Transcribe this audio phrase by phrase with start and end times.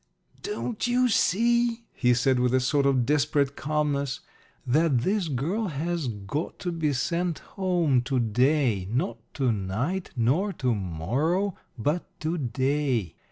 [0.41, 4.21] "Don't you see," he said, with a sort of desperate calmness,
[4.65, 10.53] "that this girl has got to be sent home to day not to night nor
[10.53, 13.13] to morrow, but to day?